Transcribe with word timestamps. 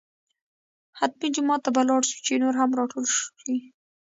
حتمي 0.99 1.27
جومات 1.35 1.61
ته 1.65 1.69
به 1.75 1.81
لاړ 1.89 2.01
شو 2.09 2.17
چې 2.25 2.33
نور 2.43 2.53
هم 2.61 2.69
راټول 2.79 3.05
شي. 3.41 3.55